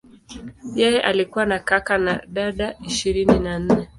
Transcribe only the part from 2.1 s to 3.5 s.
dada ishirini